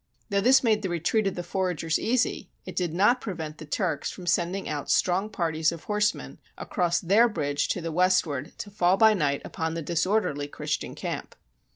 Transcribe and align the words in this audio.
Though 0.31 0.41
this 0.41 0.63
made 0.63 0.81
the 0.81 0.89
retreat 0.89 1.27
of 1.27 1.35
the 1.35 1.43
foragers 1.43 1.99
easy, 1.99 2.49
it 2.65 2.75
did 2.75 2.91
not 2.91 3.21
prevent 3.21 3.59
the 3.59 3.67
Turks 3.67 4.09
from 4.09 4.25
sending 4.25 4.67
out 4.67 4.89
strong 4.89 5.29
parties 5.29 5.71
of 5.71 5.83
horsemen 5.83 6.39
across 6.57 6.99
their 6.99 7.29
bridge 7.29 7.67
to 7.67 7.81
the 7.81 7.91
westward 7.91 8.53
to 8.57 8.71
fall 8.71 8.97
by 8.97 9.13
night 9.13 9.43
upon 9.45 9.75
the 9.75 9.83
disorderly 9.83 10.47
Christian 10.47 10.95
camp. 10.95 11.35